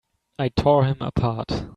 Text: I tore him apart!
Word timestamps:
I 0.39 0.49
tore 0.49 0.85
him 0.85 0.97
apart! 0.99 1.67